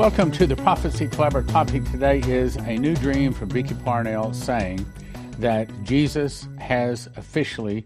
[0.00, 1.34] Welcome to the Prophecy Club.
[1.34, 4.90] Our topic today is a new dream from Vicki Parnell saying
[5.38, 7.84] that Jesus has officially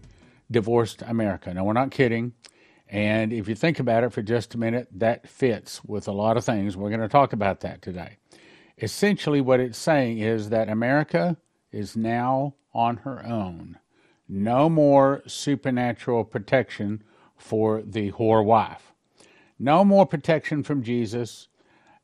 [0.49, 1.53] divorced America.
[1.53, 2.31] Now, we're not kidding.
[2.87, 6.37] And if you think about it for just a minute, that fits with a lot
[6.37, 6.77] of things.
[6.77, 8.15] We're going to talk about that today.
[8.81, 11.35] Essentially, what it's saying is that America
[11.73, 13.77] is now on her own.
[14.29, 17.03] No more supernatural protection
[17.35, 18.93] for the whore wife.
[19.59, 21.49] No more protection from Jesus.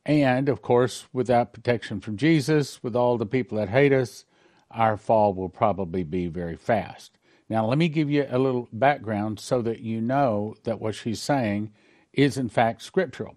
[0.06, 4.26] And, of course, without protection from Jesus, with all the people that hate us,
[4.72, 7.18] our fall will probably be very fast.
[7.50, 11.22] Now, let me give you a little background so that you know that what she's
[11.22, 11.72] saying
[12.14, 13.36] is, in fact, scriptural.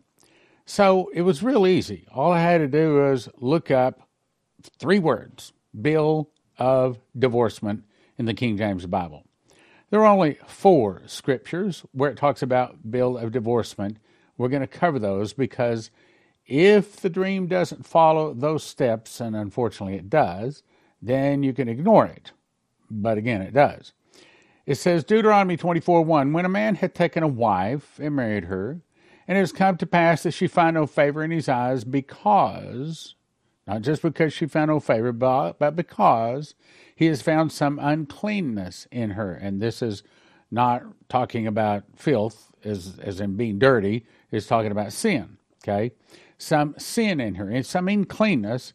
[0.67, 2.07] So it was real easy.
[2.13, 4.09] All I had to do was look up
[4.79, 7.85] three words bill of divorcement
[8.17, 9.25] in the King James Bible.
[9.91, 13.99] There are only four scriptures where it talks about bill of divorcement.
[14.39, 15.91] We're going to cover those because
[16.47, 20.63] if the dream doesn't follow those steps, and unfortunately it does,
[21.01, 22.33] then you can ignore it.
[22.91, 23.93] But again, it does.
[24.67, 28.81] It says, Deuteronomy 24 1 When a man had taken a wife and married her,
[29.27, 33.15] and it has come to pass that she find no favor in his eyes because,
[33.67, 36.55] not just because she found no favor, but, but because
[36.95, 39.33] he has found some uncleanness in her.
[39.33, 40.03] And this is
[40.51, 45.39] not talking about filth as, as in being dirty, it's talking about sin.
[45.63, 45.93] Okay?
[46.39, 48.73] Some sin in her and some uncleanness.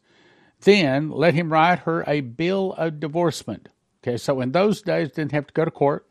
[0.62, 3.70] Then let him write her a bill of divorcement
[4.02, 6.08] Okay, so in those days, didn't have to go to court.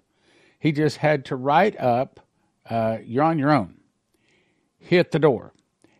[0.58, 2.20] He just had to write up,
[2.68, 3.78] uh, "You're on your own."
[4.78, 5.54] Hit the door,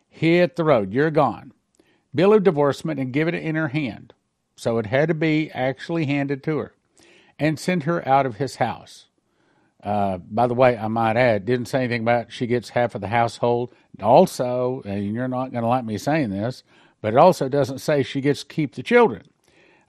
[0.07, 0.93] hit the road.
[0.93, 1.53] You're gone.
[2.13, 4.13] Bill of divorcement and give it in her hand.
[4.55, 6.75] So it had to be actually handed to her,
[7.39, 9.07] and send her out of his house.
[9.83, 13.01] Uh, by the way, I might add, didn't say anything about she gets half of
[13.01, 13.73] the household.
[14.01, 16.63] Also, and you're not going to like me saying this,
[17.01, 19.23] but it also doesn't say she gets to keep the children.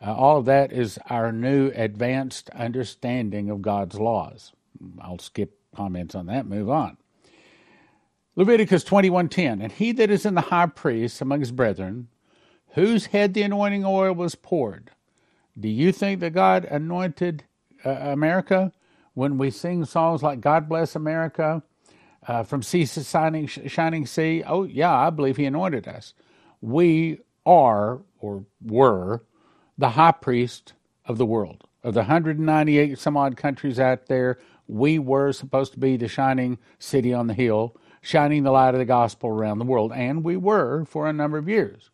[0.04, 4.52] Uh, all of that is our new advanced understanding of God's laws.
[5.00, 6.96] I'll skip comments on that, move on.
[8.36, 12.08] Leviticus 21:10 And he that is in the high priest among his brethren
[12.74, 14.92] whose head the anointing oil was poured
[15.58, 17.44] do you think that God anointed
[17.84, 18.72] uh, America
[19.20, 21.62] when we sing songs like God bless America
[22.26, 26.14] uh, from sea shining, shining sea oh yeah I believe he anointed us
[26.60, 29.22] we are or were
[29.78, 30.74] the high priest
[31.06, 31.64] of the world.
[31.82, 34.38] Of the 198 some odd countries out there,
[34.68, 38.78] we were supposed to be the shining city on the hill, shining the light of
[38.78, 41.90] the gospel around the world, and we were for a number of years.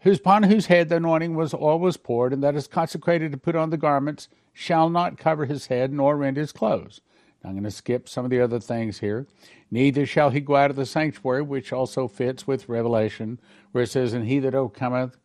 [0.00, 3.38] Whose upon whose head the anointing was oil was poured, and that is consecrated to
[3.38, 7.02] put on the garments, shall not cover his head nor rend his clothes.
[7.44, 9.26] I'm going to skip some of the other things here.
[9.70, 13.38] Neither shall he go out of the sanctuary, which also fits with Revelation,
[13.72, 15.18] where it says, And he that overcometh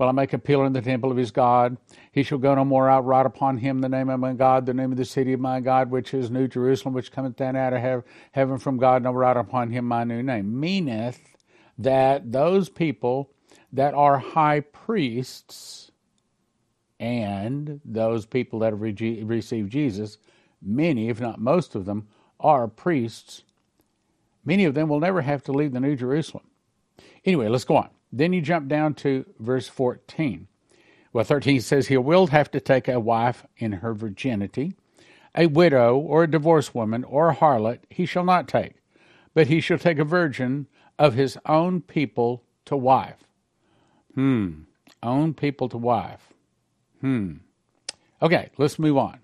[0.00, 1.76] Will I make a pillar in the temple of his God?
[2.10, 3.04] He shall go no more out.
[3.04, 5.60] Write upon him the name of my God, the name of the city of my
[5.60, 9.36] God, which is New Jerusalem, which cometh down out of heaven from God, and write
[9.36, 10.58] upon him my new name.
[10.58, 11.18] Meaneth
[11.76, 13.30] that those people
[13.74, 15.89] that are high priests
[17.00, 20.18] and those people that have re- received Jesus,
[20.62, 22.06] many, if not most of them,
[22.38, 23.42] are priests.
[24.44, 26.44] Many of them will never have to leave the New Jerusalem.
[27.24, 27.88] Anyway, let's go on.
[28.12, 30.46] Then you jump down to verse 14.
[31.12, 34.74] Well, 13 says, He will have to take a wife in her virginity.
[35.34, 38.74] A widow or a divorced woman or a harlot he shall not take,
[39.32, 40.66] but he shall take a virgin
[40.98, 43.24] of his own people to wife.
[44.14, 44.62] Hmm.
[45.02, 46.29] Own people to wife.
[47.00, 47.34] Hmm.
[48.22, 49.18] Okay, let's move on.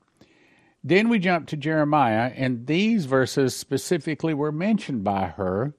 [0.82, 5.74] Then we jump to Jeremiah, and these verses specifically were mentioned by her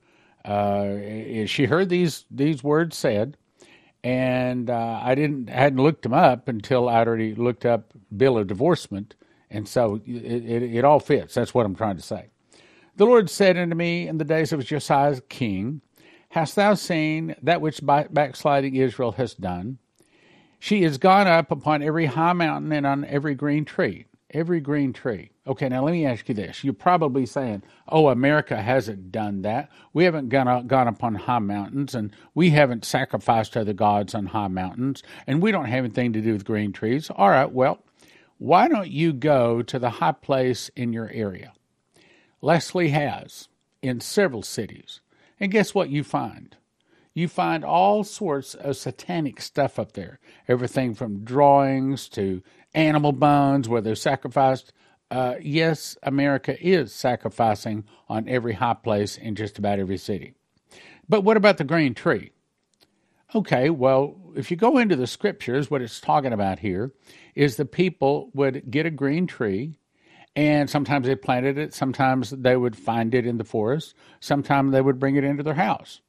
[0.48, 3.36] uh, she heard these these words said,
[4.02, 8.48] and uh, I didn't hadn't looked them up until I'd already looked up bill of
[8.48, 9.16] divorcement,
[9.50, 11.34] and so it, it, it all fits.
[11.34, 12.28] That's what I'm trying to say.
[12.96, 15.82] The Lord said unto me in the days of Josiah king,
[16.30, 19.80] Hast thou seen that which backsliding Israel has done?
[20.60, 24.94] She is gone up upon every high mountain and on every green tree every green
[24.94, 25.32] tree.
[25.46, 26.64] Okay, now let me ask you this.
[26.64, 29.70] You're probably saying, oh, America hasn't done that.
[29.94, 33.74] We haven't gone, up, gone up on high mountains and we haven't sacrificed to the
[33.74, 37.10] gods on high mountains and we don't have anything to do with green trees.
[37.10, 37.80] All right, well,
[38.38, 41.54] why don't you go to the high place in your area?
[42.42, 43.48] Leslie has
[43.82, 45.02] in several cities.
[45.40, 46.56] And guess what you find?
[47.18, 50.20] You find all sorts of satanic stuff up there.
[50.48, 52.44] Everything from drawings to
[52.76, 54.72] animal bones where they're sacrificed.
[55.10, 60.36] Uh, yes, America is sacrificing on every high place in just about every city.
[61.10, 62.34] But what about the green tree?
[63.34, 66.94] Okay, well, if you go into the scriptures, what it's talking about here
[67.34, 69.80] is the people would get a green tree,
[70.36, 74.82] and sometimes they planted it, sometimes they would find it in the forest, sometimes they
[74.82, 76.02] would bring it into their house.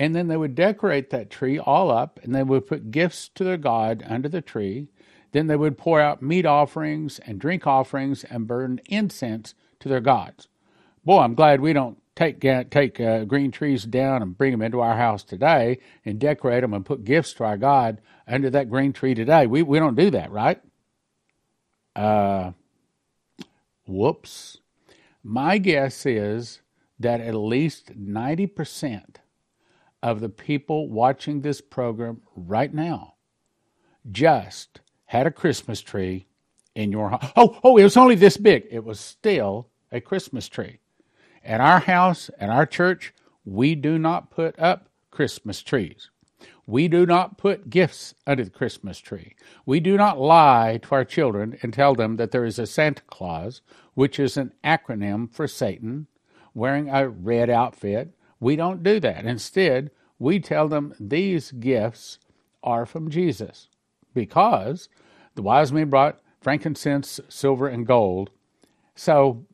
[0.00, 3.44] And then they would decorate that tree all up, and they would put gifts to
[3.44, 4.88] their God under the tree.
[5.32, 10.00] Then they would pour out meat offerings and drink offerings and burn incense to their
[10.00, 10.48] gods.
[11.04, 14.80] Boy, I'm glad we don't take take uh, green trees down and bring them into
[14.80, 18.94] our house today and decorate them and put gifts to our God under that green
[18.94, 19.46] tree today.
[19.46, 20.62] We we don't do that, right?
[21.94, 22.52] Uh,
[23.86, 24.58] whoops.
[25.22, 26.62] My guess is
[26.98, 29.19] that at least ninety percent
[30.02, 33.14] of the people watching this program right now
[34.10, 36.26] just had a Christmas tree
[36.74, 37.32] in your house.
[37.36, 38.66] Oh, oh, it was only this big.
[38.70, 40.78] It was still a Christmas tree.
[41.44, 43.12] At our house, at our church,
[43.44, 46.10] we do not put up Christmas trees.
[46.66, 49.34] We do not put gifts under the Christmas tree.
[49.66, 53.02] We do not lie to our children and tell them that there is a Santa
[53.08, 53.60] Claus,
[53.94, 56.06] which is an acronym for Satan,
[56.54, 58.14] wearing a red outfit.
[58.40, 59.26] We don't do that.
[59.26, 62.18] Instead, we tell them these gifts
[62.62, 63.68] are from Jesus
[64.14, 64.88] because
[65.34, 68.30] the wise men brought frankincense, silver, and gold.
[68.94, 69.46] So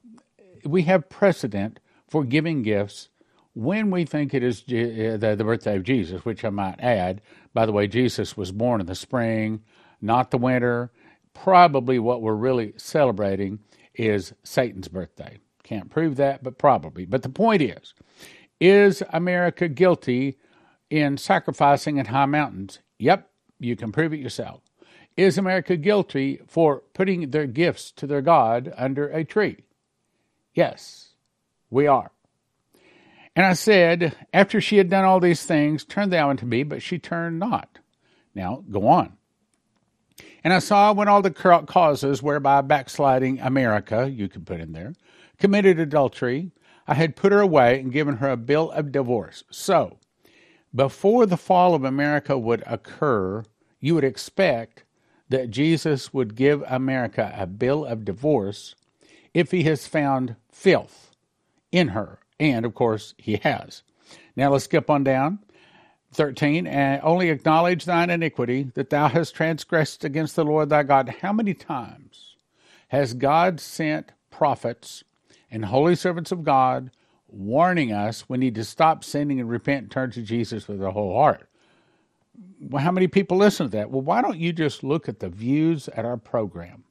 [0.65, 3.09] we have precedent for giving gifts
[3.55, 7.23] when we think it is uh, the, the birthday of Jesus, which I might add.
[7.55, 9.62] By the way, Jesus was born in the spring,
[10.00, 10.93] not the winter.
[11.35, 13.61] Probably what we're really celebrating
[13.94, 15.38] is Satan's birthday.
[15.62, 17.06] Can't prove that, but probably.
[17.06, 17.94] But the point is,
[18.61, 20.38] is America guilty
[20.91, 22.81] in sacrificing at high mountains?
[22.99, 24.62] Yep, you can prove it yourself.
[25.17, 29.64] Is America guilty for putting their gifts to their God under a tree?
[30.55, 31.11] Yes,
[31.70, 32.11] we are.
[33.35, 36.82] And I said, After she had done all these things, turn thou unto me, but
[36.82, 37.79] she turned not.
[38.35, 39.14] Now, go on.
[40.44, 44.94] And I saw when all the causes whereby backsliding America, you could put in there,
[45.38, 46.52] committed adultery,
[46.88, 49.44] I had put her away and given her a bill of divorce.
[49.50, 49.99] So,
[50.75, 53.43] before the fall of America would occur,
[53.81, 54.85] you would expect
[55.29, 58.75] that Jesus would give America a bill of divorce
[59.35, 61.15] if he has found filth
[61.73, 62.21] in her.
[62.38, 63.83] And of course, he has.
[64.37, 65.41] Now let's skip on down.
[66.12, 66.67] 13.
[66.67, 71.17] And only acknowledge thine iniquity that thou hast transgressed against the Lord thy God.
[71.21, 72.37] How many times
[72.88, 75.05] has God sent prophets
[75.51, 76.91] and holy servants of God
[77.29, 80.93] warning us we need to stop sinning and repent and turn to Jesus with our
[80.93, 81.49] whole heart?
[82.61, 83.91] Well, how many people listen to that?
[83.91, 86.85] Well, why don't you just look at the views at our program?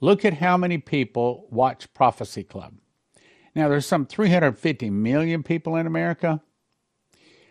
[0.00, 2.74] Look at how many people watch Prophecy Club.
[3.54, 6.42] Now, there's some 350 million people in America.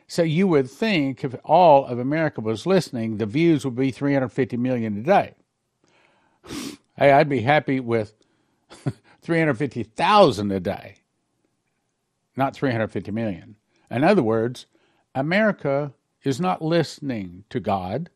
[0.07, 4.57] So you would think if all of America was listening, the views would be 350
[4.57, 5.33] million a day.
[6.97, 8.13] hey, I'd be happy with
[9.23, 10.95] 350,000 a day,
[12.35, 13.55] not 350 million.
[13.89, 14.65] In other words,
[15.15, 15.93] America
[16.23, 18.09] is not listening to God.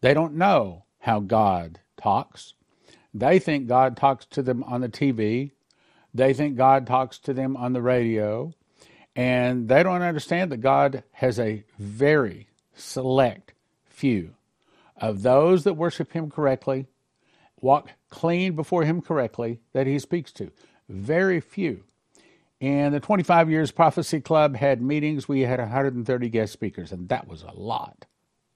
[0.00, 2.54] They don't know how God talks.
[3.14, 5.52] They think God talks to them on the TV.
[6.14, 8.52] They think God talks to them on the radio.
[9.14, 13.52] And they don't understand that God has a very select
[13.86, 14.34] few
[14.96, 16.86] of those that worship Him correctly,
[17.60, 20.52] walk clean before Him correctly, that He speaks to.
[20.88, 21.82] Very few.
[22.60, 25.26] And the 25 Years Prophecy Club had meetings.
[25.26, 28.06] We had 130 guest speakers, and that was a lot.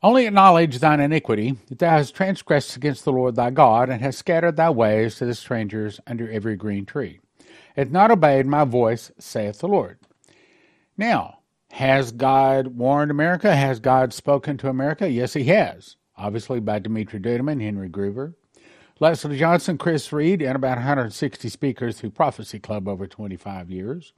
[0.02, 4.18] Only acknowledge thine iniquity, that thou hast transgressed against the Lord thy God, and hast
[4.18, 7.18] scattered thy ways to the strangers under every green tree,
[7.74, 9.98] and not obeyed my voice, saith the Lord.
[10.96, 11.38] Now,
[11.72, 13.56] has God warned America?
[13.56, 15.10] Has God spoken to America?
[15.10, 15.96] Yes, he has.
[16.16, 18.34] Obviously, by Dimitri Duduman, Henry Gruver,
[18.98, 24.14] Leslie Johnson, Chris Reed, and about 160 speakers through Prophecy Club over 25 years.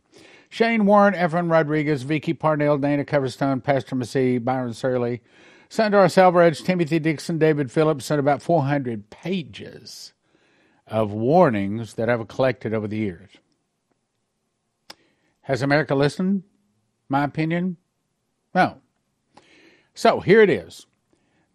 [0.48, 5.18] Shane Warren, Evan Rodriguez, Vicki Parnell, Dana Coverstone, Pastor Massey, Byron Searle,
[5.68, 10.12] Sandra Salvarez, Timothy Dixon, David Phillips, and about 400 pages
[10.86, 13.30] of warnings that I've collected over the years.
[15.42, 16.44] Has America listened?
[17.08, 17.78] My opinion?
[18.54, 18.78] No.
[19.92, 20.86] So here it is.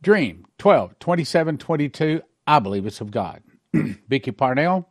[0.01, 2.21] Dream 12, 27, 22.
[2.45, 3.41] I believe it's of God.
[3.73, 4.87] Vicki Parnell.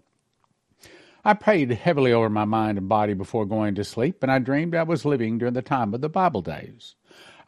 [1.25, 4.75] I prayed heavily over my mind and body before going to sleep, and I dreamed
[4.75, 6.97] I was living during the time of the Bible days.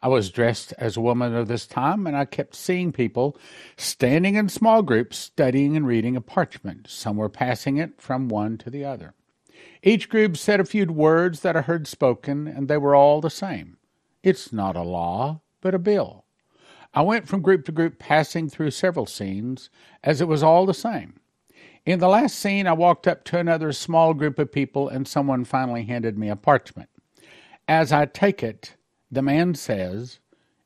[0.01, 3.37] I was dressed as a woman of this time, and I kept seeing people
[3.75, 6.89] standing in small groups studying and reading a parchment.
[6.89, 9.13] Some were passing it from one to the other.
[9.81, 13.29] Each group said a few words that I heard spoken, and they were all the
[13.29, 13.77] same.
[14.23, 16.24] It's not a law, but a bill.
[16.95, 19.69] I went from group to group, passing through several scenes,
[20.01, 21.19] as it was all the same.
[21.85, 25.43] In the last scene, I walked up to another small group of people, and someone
[25.43, 26.89] finally handed me a parchment.
[27.67, 28.75] As I take it,
[29.11, 30.19] the man says,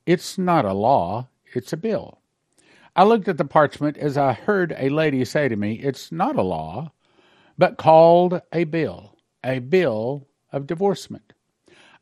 [0.06, 2.20] It's not a law, it's a bill.
[2.96, 6.36] I looked at the parchment as I heard a lady say to me, It's not
[6.36, 6.92] a law,
[7.58, 11.34] but called a bill, a bill of divorcement.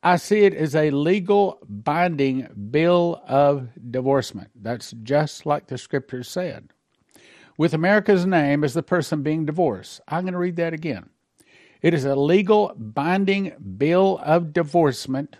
[0.08, 4.52] I see it as a legal binding bill of divorcement.
[4.56, 6.70] That's just like the scriptures said.
[7.58, 10.00] With America's name as the person being divorced.
[10.08, 11.10] I'm going to read that again.
[11.82, 15.36] It is a legal binding bill of divorcement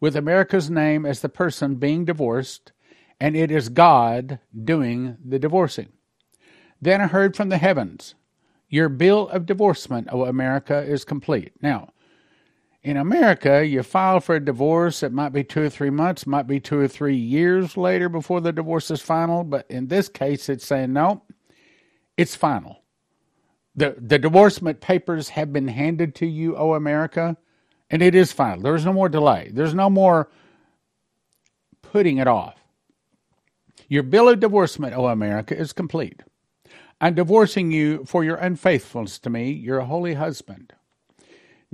[0.00, 2.72] with America's name as the person being divorced,
[3.20, 5.88] and it is God doing the divorcing.
[6.80, 8.14] Then I heard from the heavens,
[8.70, 11.52] Your bill of divorcement, O America, is complete.
[11.60, 11.90] Now,
[12.86, 15.02] in America, you file for a divorce.
[15.02, 18.40] It might be two or three months, might be two or three years later before
[18.40, 19.42] the divorce is final.
[19.42, 21.24] But in this case, it's saying, no,
[22.16, 22.84] it's final.
[23.74, 27.36] The, the divorcement papers have been handed to you, O America,
[27.90, 28.62] and it is final.
[28.62, 29.50] There's no more delay.
[29.52, 30.30] There's no more
[31.82, 32.54] putting it off.
[33.88, 36.22] Your bill of divorcement, O America, is complete.
[37.00, 40.72] I'm divorcing you for your unfaithfulness to me, your holy husband.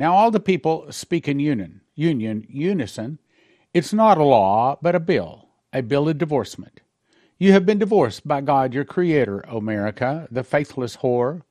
[0.03, 3.21] Now all the people speak in union, union, unison.
[3.73, 6.81] It's not a law, but a bill, a bill of divorcement.
[7.39, 11.43] You have been divorced by God, your creator, America, the faithless whore,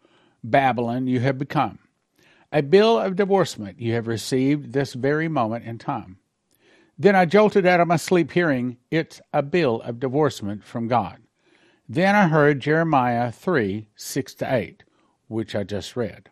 [0.44, 1.80] Babylon you have become.
[2.52, 6.18] A bill of divorcement you have received this very moment in time.
[7.00, 11.20] Then I jolted out of my sleep, hearing, It's a bill of divorcement from God.
[11.88, 14.84] Then I heard Jeremiah 3 6 to 8,
[15.30, 16.28] which I just read.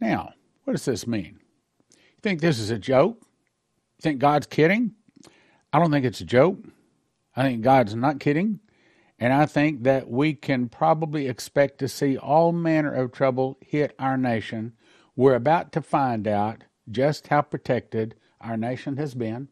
[0.00, 0.32] Now,
[0.64, 1.38] what does this mean?
[1.90, 3.18] You think this is a joke?
[3.20, 4.92] You think God's kidding?
[5.72, 6.58] I don't think it's a joke.
[7.36, 8.60] I think God's not kidding.
[9.18, 13.94] And I think that we can probably expect to see all manner of trouble hit
[13.98, 14.72] our nation.
[15.16, 19.48] We're about to find out just how protected our nation has been.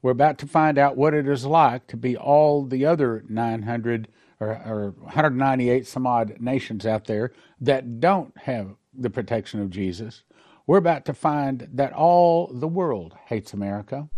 [0.00, 4.08] We're about to find out what it is like to be all the other 900
[4.40, 10.24] or, or 198 some odd nations out there that don't have the protection of Jesus.
[10.66, 14.08] We're about to find that all the world hates America.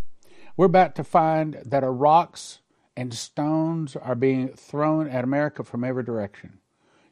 [0.57, 2.61] We're about to find that our rocks
[2.97, 6.59] and stones are being thrown at America from every direction.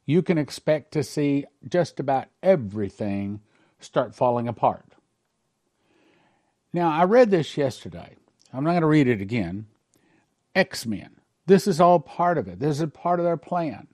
[0.05, 3.41] You can expect to see just about everything
[3.81, 4.85] start falling apart.
[6.73, 8.17] Now, I read this yesterday.
[8.53, 9.67] I'm not going to read it again.
[10.55, 11.17] X Men.
[11.47, 12.61] This is all part of it.
[12.61, 13.89] This is part of their plan.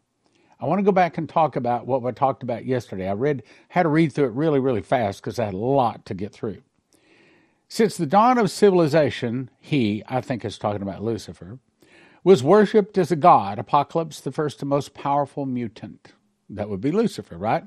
[0.61, 3.09] I want to go back and talk about what I talked about yesterday.
[3.09, 6.05] I read had to read through it really, really fast because I had a lot
[6.07, 6.63] to get through.
[7.69, 11.59] Since the dawn of civilization, he, I think is talking about Lucifer,
[12.25, 13.59] was worshipped as a god.
[13.59, 16.13] Apocalypse, the first and most powerful mutant.
[16.51, 17.65] That would be Lucifer, right?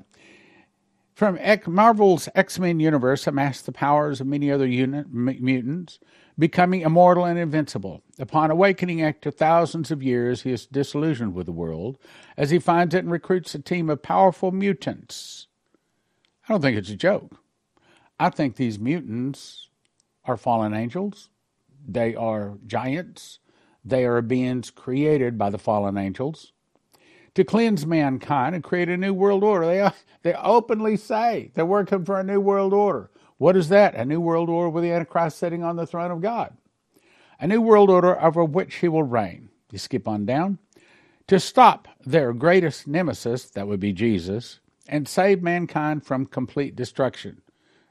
[1.14, 5.98] From Marvel's X Men universe amassed the powers of many other unit, mutants,
[6.38, 8.02] becoming immortal and invincible.
[8.18, 11.98] Upon awakening after thousands of years, he is disillusioned with the world
[12.36, 15.48] as he finds it and recruits a team of powerful mutants.
[16.48, 17.36] I don't think it's a joke.
[18.18, 19.68] I think these mutants
[20.24, 21.28] are fallen angels.
[21.86, 23.38] They are giants.
[23.84, 26.51] They are beings created by the fallen angels
[27.34, 29.66] to cleanse mankind and create a new world order.
[29.66, 29.90] They,
[30.22, 33.10] they openly say they're working for a new world order.
[33.38, 33.94] What is that?
[33.94, 36.56] A new world order with the Antichrist sitting on the throne of God.
[37.40, 39.48] A new world order over which he will reign.
[39.70, 40.58] You skip on down.
[41.28, 47.40] To stop their greatest nemesis, that would be Jesus, and save mankind from complete destruction.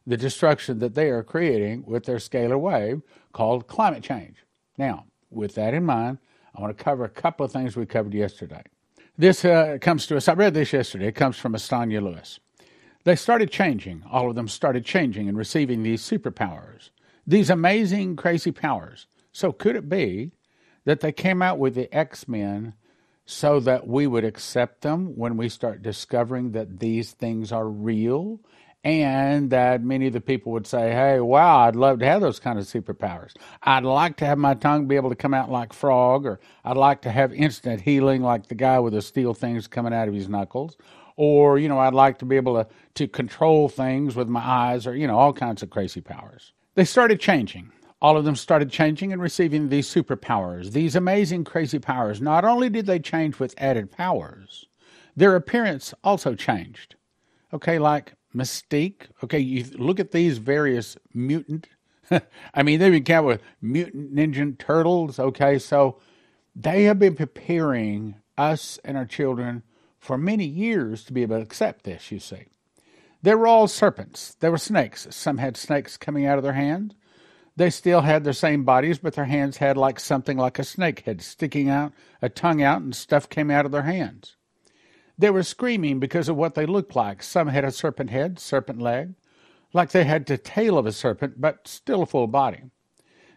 [0.06, 3.02] The destruction that they are creating with their scalar wave
[3.34, 4.38] called climate change.
[4.78, 6.20] Now, with that in mind,
[6.56, 8.64] I want to cover a couple of things we covered yesterday.
[9.18, 12.40] This uh, comes to us, I read this yesterday, it comes from Estania Lewis.
[13.04, 14.04] They started changing.
[14.10, 16.92] All of them started changing and receiving these superpowers,
[17.26, 19.08] these amazing, crazy powers.
[19.32, 20.32] So, could it be
[20.86, 22.74] that they came out with the X Men
[23.26, 28.40] so that we would accept them when we start discovering that these things are real?
[28.84, 32.40] And that many of the people would say, hey, wow, I'd love to have those
[32.40, 33.34] kind of superpowers.
[33.62, 36.78] I'd like to have my tongue be able to come out like frog, or I'd
[36.78, 40.16] like to have instant healing like the guy with the steel things coming out of
[40.16, 40.78] his knuckles.
[41.18, 44.88] Or you know i'd like to be able to, to control things with my eyes
[44.88, 46.54] or you know all kinds of crazy powers.
[46.74, 47.72] They started changing.
[48.02, 52.22] All of them started changing and receiving these superpowers these amazing crazy powers.
[52.22, 54.66] Not only did they change with added powers
[55.16, 56.96] their appearance also changed.
[57.54, 61.68] Okay like mystique okay you look at these various mutant
[62.54, 66.00] i mean they became with mutant ninja turtles okay so
[66.56, 69.64] They have been preparing us and our children
[70.00, 72.46] for many years to be able to accept this, you see.
[73.22, 74.36] They were all serpents.
[74.40, 75.08] They were snakes.
[75.12, 76.96] Some had snakes coming out of their hands.
[77.56, 81.02] They still had their same bodies, but their hands had like something like a snake
[81.02, 84.38] head sticking out, a tongue out, and stuff came out of their hands.
[85.22, 87.22] They were screaming because of what they looked like.
[87.22, 89.14] Some had a serpent head, serpent leg,
[89.72, 92.64] like they had the tail of a serpent, but still a full body.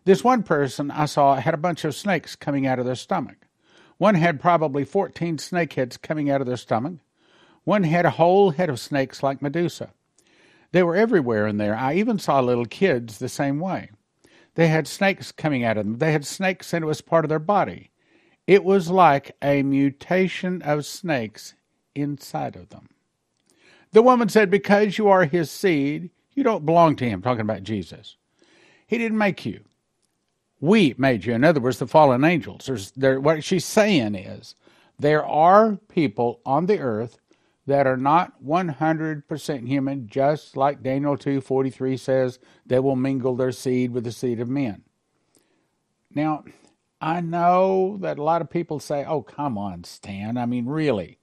[0.06, 3.46] This one person I saw had a bunch of snakes coming out of their stomach.
[3.98, 6.94] One had probably 14 snake heads coming out of their stomach.
[7.64, 9.90] One had a whole head of snakes like Medusa.
[10.72, 11.76] They were everywhere in there.
[11.76, 13.90] I even saw little kids the same way.
[14.54, 15.98] They had snakes coming out of them.
[15.98, 17.90] They had snakes and it was part of their body.
[18.46, 21.52] It was like a mutation of snakes
[21.94, 22.88] inside of them.
[23.92, 27.62] The woman said, Because you are his seed, you don't belong to him, talking about
[27.62, 28.16] Jesus.
[28.86, 29.60] He didn't make you.
[30.60, 31.34] We made you.
[31.34, 32.66] In other words, the fallen angels.
[32.66, 34.54] There's, there, what she's saying is
[34.98, 37.18] there are people on the earth
[37.66, 43.92] that are not 100% human, just like Daniel 2:43 says, they will mingle their seed
[43.92, 44.82] with the seed of men.
[46.14, 46.44] Now,
[47.00, 50.36] I know that a lot of people say, "Oh, come on, Stan.
[50.36, 51.18] I mean, really.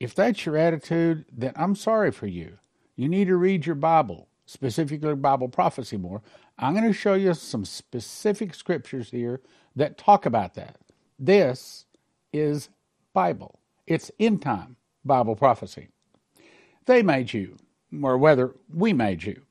[0.00, 2.58] If that's your attitude, then I'm sorry for you.
[2.96, 6.22] You need to read your Bible, specifically Bible prophecy more.
[6.58, 9.40] I'm going to show you some specific scriptures here
[9.76, 10.76] that talk about that.
[11.18, 11.84] This
[12.32, 12.70] is
[13.12, 13.60] Bible.
[13.86, 15.88] It's end time Bible prophecy.
[16.86, 17.56] They made you,
[18.02, 19.42] or whether we made you.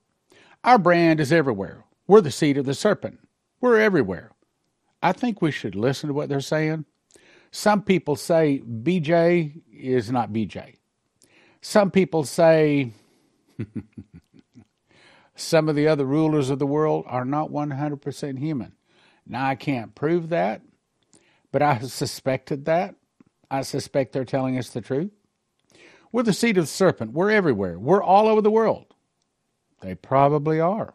[0.63, 1.85] Our brand is everywhere.
[2.07, 3.19] We're the seed of the serpent.
[3.61, 4.31] We're everywhere.
[5.01, 6.85] I think we should listen to what they're saying.
[7.51, 10.75] Some people say BJ is not BJ.
[11.61, 12.93] Some people say
[15.35, 18.73] some of the other rulers of the world are not 100% human.
[19.27, 20.61] Now, I can't prove that,
[21.51, 22.95] but I suspected that.
[23.51, 25.11] I suspect they're telling us the truth.
[26.11, 27.13] We're the seed of the serpent.
[27.13, 27.79] We're everywhere.
[27.79, 28.87] We're all over the world.
[29.81, 30.93] They probably are.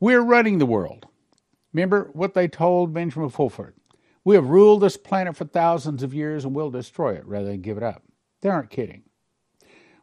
[0.00, 1.06] We're running the world.
[1.72, 3.74] Remember what they told Benjamin Fulford?
[4.24, 7.60] We have ruled this planet for thousands of years and we'll destroy it rather than
[7.60, 8.02] give it up.
[8.40, 9.02] They aren't kidding.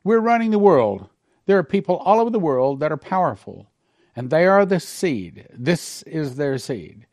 [0.04, 1.10] We're running the world.
[1.46, 3.72] There are people all over the world that are powerful,
[4.16, 5.48] and they are the seed.
[5.54, 7.08] This is their seed.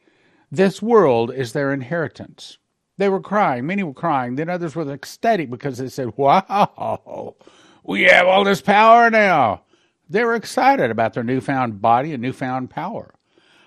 [0.50, 2.58] This world is their inheritance.
[2.96, 3.66] They were crying.
[3.66, 4.36] Many were crying.
[4.36, 7.36] Then others were ecstatic because they said, Wow,
[7.84, 9.62] we have all this power now.
[10.10, 13.14] They were excited about their newfound body and newfound power.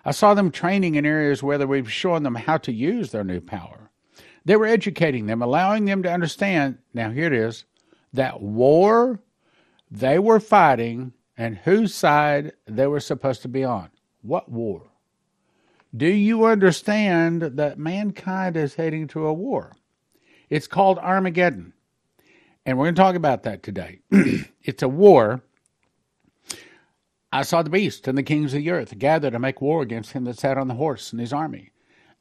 [0.03, 3.23] I saw them training in areas where they were showing them how to use their
[3.23, 3.91] new power.
[4.43, 7.65] They were educating them, allowing them to understand now, here it is
[8.13, 9.21] that war
[9.89, 13.89] they were fighting and whose side they were supposed to be on.
[14.21, 14.91] What war?
[15.95, 19.75] Do you understand that mankind is heading to a war?
[20.49, 21.73] It's called Armageddon.
[22.65, 23.99] And we're going to talk about that today.
[24.63, 25.41] it's a war.
[27.31, 30.11] I saw the beast and the kings of the earth gather to make war against
[30.11, 31.71] him that sat on the horse and his army.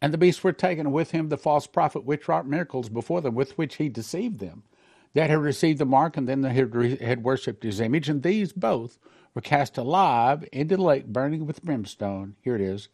[0.01, 3.35] And the beasts were taken, with him the false prophet which wrought miracles before them,
[3.35, 4.62] with which he deceived them,
[5.14, 8.09] that had received the mark and then had worshipped his image.
[8.09, 8.99] And these both
[9.35, 12.37] were cast alive into the lake burning with brimstone.
[12.42, 12.88] Here it is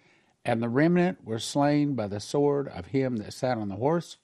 [0.46, 4.16] and the remnant were slain by the sword of him that sat on the horse,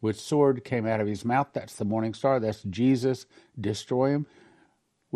[0.00, 1.48] which sword came out of his mouth.
[1.52, 2.40] That's the morning star.
[2.40, 3.26] That's Jesus.
[3.60, 4.26] Destroy him.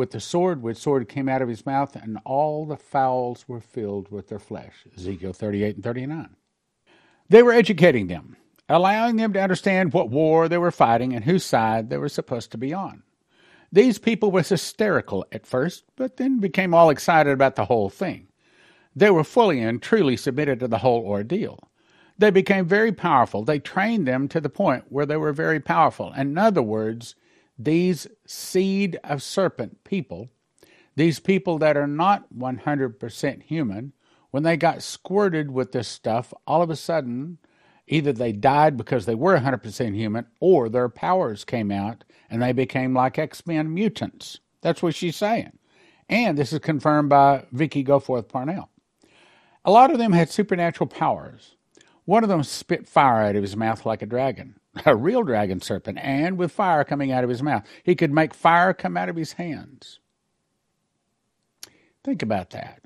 [0.00, 3.60] With the sword, which sword came out of his mouth, and all the fowls were
[3.60, 4.86] filled with their flesh.
[4.96, 6.36] Ezekiel 38 and 39.
[7.28, 11.44] They were educating them, allowing them to understand what war they were fighting and whose
[11.44, 13.02] side they were supposed to be on.
[13.70, 18.28] These people were hysterical at first, but then became all excited about the whole thing.
[18.96, 21.68] They were fully and truly submitted to the whole ordeal.
[22.16, 23.44] They became very powerful.
[23.44, 26.10] They trained them to the point where they were very powerful.
[26.14, 27.16] In other words,
[27.64, 30.30] these seed of serpent people,
[30.96, 33.92] these people that are not 100% human,
[34.30, 37.38] when they got squirted with this stuff, all of a sudden,
[37.86, 42.52] either they died because they were 100% human or their powers came out and they
[42.52, 44.38] became like X Men mutants.
[44.62, 45.58] That's what she's saying.
[46.08, 48.70] And this is confirmed by Vicki Goforth Parnell.
[49.64, 51.56] A lot of them had supernatural powers.
[52.04, 55.61] One of them spit fire out of his mouth like a dragon, a real dragon
[55.61, 57.64] serpent, and with fire coming out of his mouth.
[57.83, 60.00] He could make fire come out of his hands.
[62.02, 62.83] Think about that.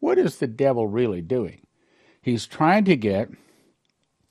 [0.00, 1.66] What is the devil really doing?
[2.20, 3.30] He's trying to get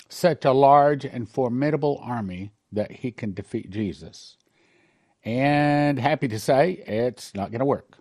[0.09, 4.37] such a large and formidable army that he can defeat Jesus.
[5.23, 7.97] And happy to say, it's not going to work.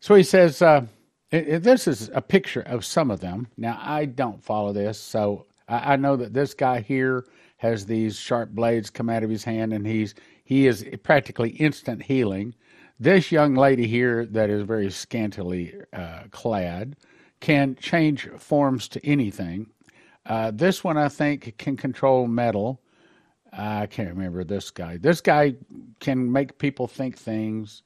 [0.00, 0.86] So he says, uh,
[1.30, 3.48] this is a picture of some of them.
[3.56, 7.24] Now, I don't follow this, so I, I know that this guy here
[7.58, 12.02] has these sharp blades come out of his hand, and he's he is practically instant
[12.02, 12.54] healing.
[12.98, 16.96] This young lady here, that is very scantily uh, clad,
[17.40, 19.68] can change forms to anything.
[20.26, 22.82] Uh, this one, I think, can control metal.
[23.52, 24.98] I can't remember this guy.
[24.98, 25.54] This guy
[26.00, 27.82] can make people think things,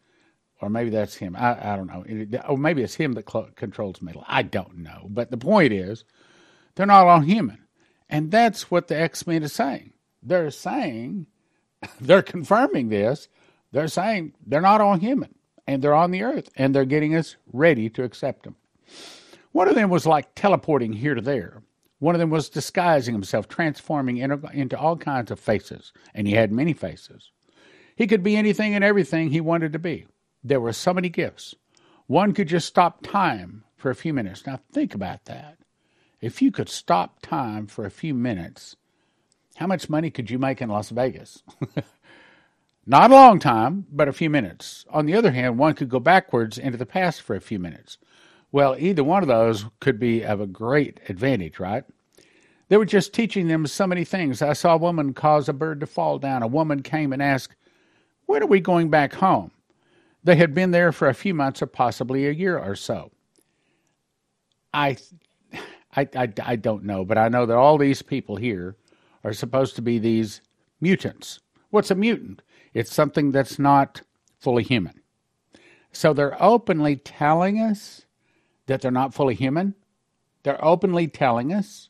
[0.61, 1.37] or maybe that's him.
[1.37, 2.41] I, I don't know.
[2.49, 4.25] Or maybe it's him that cl- controls metal.
[4.27, 5.07] I don't know.
[5.09, 6.05] But the point is,
[6.75, 7.64] they're not all human.
[8.09, 9.93] And that's what the X Men is saying.
[10.23, 11.27] They're saying,
[12.01, 13.29] they're confirming this.
[13.73, 15.35] They're saying they're not all human
[15.67, 18.57] and they're on the earth and they're getting us ready to accept them.
[19.53, 21.63] One of them was like teleporting here to there.
[21.99, 26.53] One of them was disguising himself, transforming into all kinds of faces, and he had
[26.53, 27.31] many faces.
[27.97, 30.07] He could be anything and everything he wanted to be.
[30.43, 31.55] There were so many gifts.
[32.07, 34.47] One could just stop time for a few minutes.
[34.47, 35.57] Now, think about that.
[36.25, 38.77] If you could stop time for a few minutes,
[39.57, 41.43] how much money could you make in Las Vegas?
[42.87, 44.87] Not a long time, but a few minutes.
[44.89, 47.99] On the other hand, one could go backwards into the past for a few minutes.
[48.51, 51.85] Well, either one of those could be of a great advantage, right?
[52.69, 54.41] They were just teaching them so many things.
[54.41, 56.43] I saw a woman cause a bird to fall down.
[56.43, 57.55] A woman came and asked,
[58.25, 59.51] When are we going back home?
[60.23, 63.11] They had been there for a few months or possibly a year or so.
[64.73, 64.97] I,
[65.97, 68.77] I, I, I don't know, but I know that all these people here
[69.23, 70.41] are supposed to be these
[70.81, 71.41] mutants.
[71.71, 72.43] What's a mutant?
[72.73, 74.03] It's something that's not
[74.39, 75.01] fully human.
[75.93, 78.05] So they're openly telling us
[78.67, 79.75] that they're not fully human.
[80.43, 81.89] They're openly telling us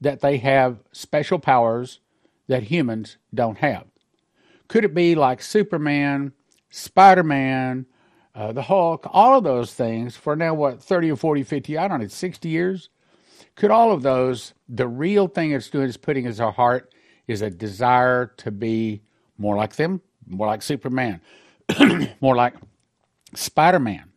[0.00, 2.00] that they have special powers
[2.46, 3.84] that humans don't have.
[4.68, 6.32] Could it be like Superman,
[6.70, 7.86] Spider Man,
[8.34, 11.88] uh, the Hulk, all of those things for now, what, 30 or 40, 50, I
[11.88, 12.90] don't know, 60 years?
[13.58, 16.94] Could all of those, the real thing it's doing is putting in our heart
[17.26, 19.02] is a desire to be
[19.36, 21.20] more like them, more like Superman,
[22.20, 22.54] more like
[23.34, 24.12] Spider Man,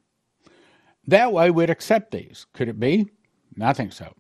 [1.08, 2.46] that way we'd accept these.
[2.54, 3.10] Could it be?
[3.60, 4.14] I think so.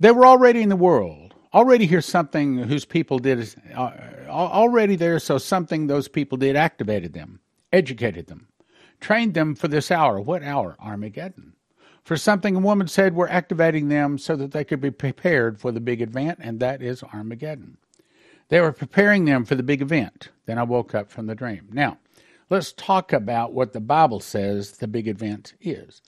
[0.00, 3.90] They were already in the world, already here something whose people did, uh,
[4.30, 8.48] already there, so something those people did activated them, educated them,
[8.98, 10.18] trained them for this hour.
[10.18, 10.74] What hour?
[10.80, 11.52] Armageddon.
[12.06, 15.72] For something a woman said, we're activating them so that they could be prepared for
[15.72, 17.78] the big event, and that is Armageddon.
[18.48, 20.28] They were preparing them for the big event.
[20.44, 21.68] Then I woke up from the dream.
[21.72, 21.98] Now,
[22.48, 26.00] let's talk about what the Bible says the big event is.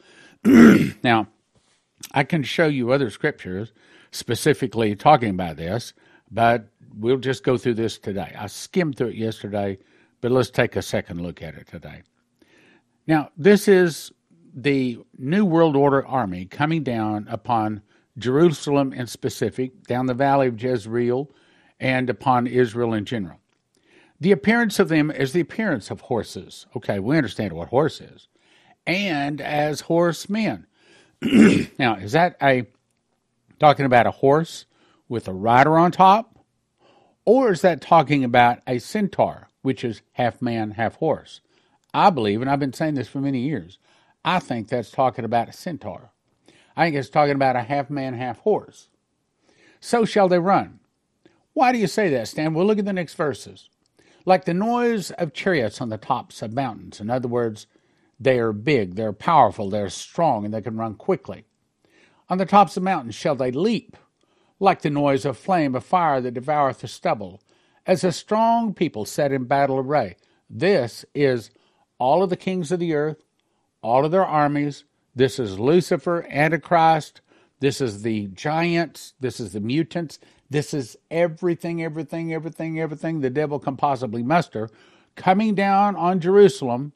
[1.02, 1.26] now,
[2.14, 3.72] I can show you other scriptures
[4.12, 5.94] specifically talking about this,
[6.30, 8.32] but we'll just go through this today.
[8.38, 9.78] I skimmed through it yesterday,
[10.20, 12.02] but let's take a second look at it today.
[13.08, 14.12] Now, this is
[14.62, 17.82] the New World Order army coming down upon
[18.16, 21.30] Jerusalem in specific, down the valley of Jezreel,
[21.78, 23.38] and upon Israel in general.
[24.20, 26.66] The appearance of them is the appearance of horses.
[26.76, 28.26] Okay, we understand what horse is.
[28.84, 30.66] And as horsemen.
[31.22, 32.66] now, is that a
[33.60, 34.66] talking about a horse
[35.08, 36.36] with a rider on top?
[37.24, 41.40] Or is that talking about a centaur, which is half man, half horse?
[41.94, 43.78] I believe, and I've been saying this for many years,
[44.24, 46.10] I think that's talking about a centaur.
[46.76, 48.88] I think it's talking about a half man, half horse.
[49.80, 50.80] So shall they run.
[51.52, 52.54] Why do you say that, Stan?
[52.54, 53.68] Well, look at the next verses
[54.28, 57.00] like the noise of chariots on the tops of mountains.
[57.00, 57.66] In other words,
[58.20, 61.46] they are big, they're powerful, they're strong, and they can run quickly.
[62.28, 63.96] On the tops of mountains shall they leap,
[64.60, 67.40] like the noise of flame of fire that devoureth the stubble,
[67.86, 70.16] as a strong people set in battle array.
[70.50, 71.50] This is
[71.98, 73.24] all of the kings of the earth,
[73.82, 74.84] all of their armies.
[75.14, 77.20] This is Lucifer, Antichrist.
[77.60, 79.14] This is the giants.
[79.20, 80.18] This is the mutants.
[80.50, 84.70] This is everything, everything, everything, everything the devil can possibly muster
[85.16, 86.92] coming down on Jerusalem,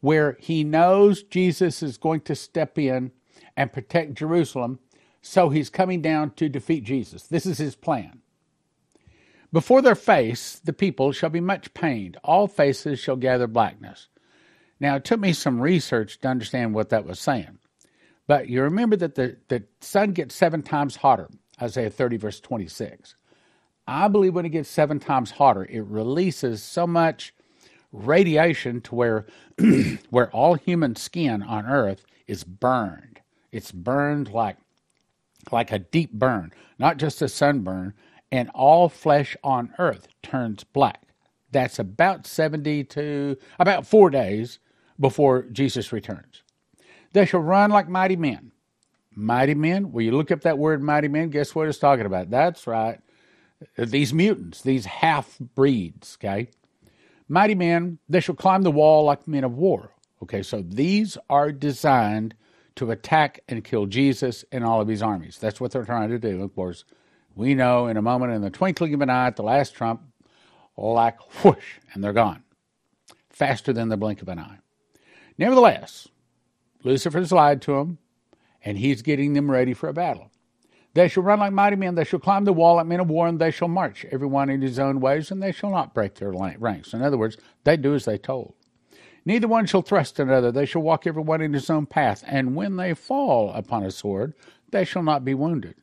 [0.00, 3.12] where he knows Jesus is going to step in
[3.56, 4.78] and protect Jerusalem.
[5.22, 7.24] So he's coming down to defeat Jesus.
[7.24, 8.20] This is his plan.
[9.52, 12.16] Before their face, the people shall be much pained.
[12.24, 14.08] All faces shall gather blackness.
[14.80, 17.58] Now, it took me some research to understand what that was saying.
[18.26, 21.28] But you remember that the, the sun gets seven times hotter.
[21.60, 23.14] Isaiah 30, verse 26.
[23.86, 27.32] I believe when it gets seven times hotter, it releases so much
[27.92, 29.26] radiation to where
[30.10, 33.20] where all human skin on earth is burned.
[33.52, 34.56] It's burned like
[35.52, 37.94] like a deep burn, not just a sunburn,
[38.32, 41.02] and all flesh on earth turns black.
[41.52, 44.58] That's about 70 to about 4 days
[44.98, 46.42] before Jesus returns.
[47.12, 48.52] They shall run like mighty men
[49.18, 49.92] Mighty men?
[49.92, 52.28] Well, you look up that word mighty men, guess what it's talking about?
[52.28, 53.00] That's right.
[53.78, 56.50] These mutants, these half breeds, okay?
[57.26, 59.90] Mighty men, they shall climb the wall like men of war.
[60.22, 62.34] Okay, so these are designed
[62.74, 65.38] to attack and kill Jesus and all of his armies.
[65.38, 66.42] That's what they're trying to do.
[66.42, 66.84] Of course,
[67.34, 70.02] we know in a moment, in the twinkling of an eye, at the last trump,
[70.76, 72.42] like whoosh, and they're gone.
[73.30, 74.58] Faster than the blink of an eye.
[75.38, 76.08] Nevertheless,
[76.82, 77.98] Lucifer's lied to them,
[78.64, 80.30] and he's getting them ready for a battle.
[80.94, 83.28] They shall run like mighty men, they shall climb the wall like men of war,
[83.28, 86.14] and they shall march, every one in his own ways, and they shall not break
[86.14, 86.94] their ranks.
[86.94, 88.54] In other words, they do as they told.
[89.26, 92.56] Neither one shall thrust another, they shall walk every one in his own path, and
[92.56, 94.32] when they fall upon a sword,
[94.70, 95.74] they shall not be wounded.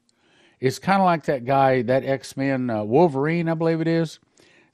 [0.60, 4.20] It's kind of like that guy, that X Men uh, Wolverine, I believe it is.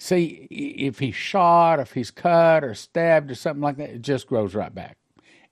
[0.01, 4.27] See, if he's shot, if he's cut or stabbed or something like that, it just
[4.27, 4.97] grows right back.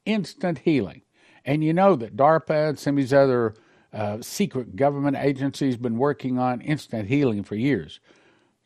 [0.06, 1.02] Instant healing.
[1.44, 3.56] And you know that DARPA and some of these other
[3.92, 8.00] uh, secret government agencies been working on instant healing for years.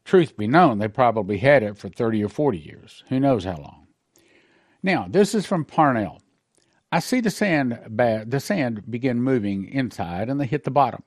[0.06, 3.04] Truth be known, they probably had it for 30 or 40 years.
[3.10, 3.88] Who knows how long?
[4.84, 6.22] Now, this is from Parnell.
[6.92, 11.04] I see the sand, the sand begin moving inside and they hit the bottom.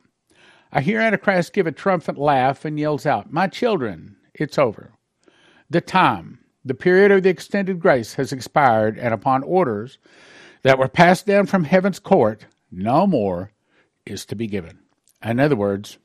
[0.72, 4.92] I hear Antichrist give a triumphant laugh and yells out, My children, it's over.
[5.70, 9.98] The time, the period of the extended grace has expired, and upon orders
[10.62, 13.52] that were passed down from heaven's court, no more
[14.06, 14.80] is to be given.
[15.22, 15.98] In other words,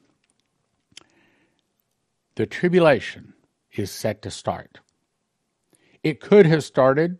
[2.36, 3.34] the tribulation
[3.74, 4.80] is set to start.
[6.04, 7.18] It could have started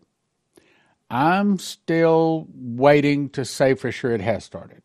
[1.10, 4.82] I'm still waiting to say for sure it has started.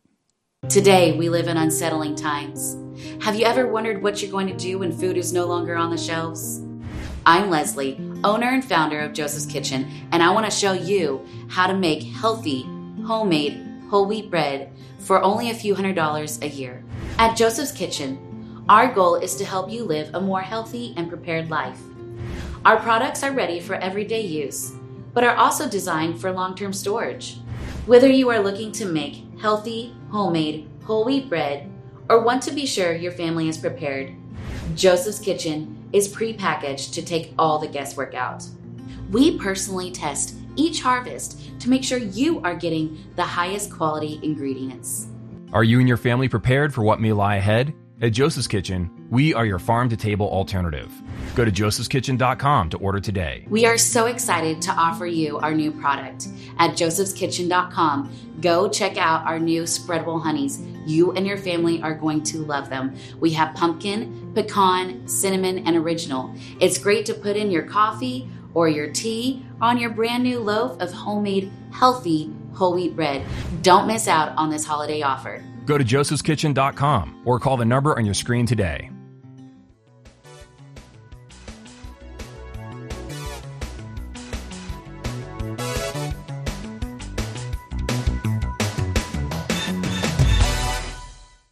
[0.68, 2.76] Today, we live in unsettling times.
[3.22, 5.90] Have you ever wondered what you're going to do when food is no longer on
[5.90, 6.60] the shelves?
[7.24, 11.68] I'm Leslie, owner and founder of Joseph's Kitchen, and I want to show you how
[11.68, 12.62] to make healthy,
[13.06, 16.82] homemade, whole wheat bread for only a few hundred dollars a year.
[17.18, 21.48] At Joseph's Kitchen, our goal is to help you live a more healthy and prepared
[21.48, 21.80] life.
[22.64, 24.72] Our products are ready for everyday use
[25.16, 27.38] but are also designed for long term storage.
[27.86, 31.70] Whether you are looking to make healthy, homemade, whole wheat bread,
[32.08, 34.14] or want to be sure your family is prepared,
[34.74, 38.44] Joseph's Kitchen is pre-packaged to take all the guesswork out.
[39.10, 45.08] We personally test each harvest to make sure you are getting the highest quality ingredients.
[45.52, 47.74] Are you and your family prepared for what may lie ahead?
[48.00, 50.92] At Joseph's Kitchen, we are your farm to table alternative.
[51.36, 53.44] Go to josephskitchen.com to order today.
[53.50, 56.28] We are so excited to offer you our new product.
[56.58, 60.62] At josephskitchen.com, go check out our new spreadable honeys.
[60.86, 62.96] You and your family are going to love them.
[63.20, 66.34] We have pumpkin, pecan, cinnamon, and original.
[66.58, 70.80] It's great to put in your coffee or your tea on your brand new loaf
[70.80, 73.22] of homemade, healthy whole wheat bread.
[73.60, 75.44] Don't miss out on this holiday offer.
[75.66, 78.90] Go to josephskitchen.com or call the number on your screen today.